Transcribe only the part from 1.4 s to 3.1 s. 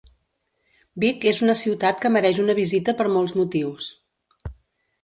una ciutat que mereix una visita per